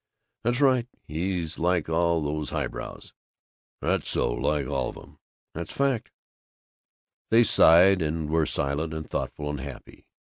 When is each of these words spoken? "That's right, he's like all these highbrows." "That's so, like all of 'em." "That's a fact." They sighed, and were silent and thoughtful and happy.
"That's 0.43 0.61
right, 0.61 0.87
he's 1.07 1.59
like 1.59 1.87
all 1.87 2.23
these 2.39 2.49
highbrows." 2.49 3.13
"That's 3.81 4.09
so, 4.09 4.33
like 4.33 4.65
all 4.65 4.89
of 4.89 4.97
'em." 4.97 5.19
"That's 5.53 5.71
a 5.73 5.75
fact." 5.75 6.09
They 7.29 7.43
sighed, 7.43 8.01
and 8.01 8.27
were 8.27 8.47
silent 8.47 8.95
and 8.95 9.07
thoughtful 9.07 9.47
and 9.47 9.59
happy. 9.59 10.07